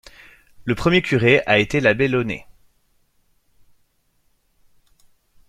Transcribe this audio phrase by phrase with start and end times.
[0.65, 2.47] Le premier curé a été l'abbé Launay.